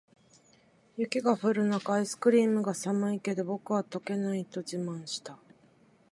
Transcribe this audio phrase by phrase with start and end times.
[0.97, 5.37] 雪が降る中、アイスクリームが「寒いけど、僕は溶けない！」と自慢した。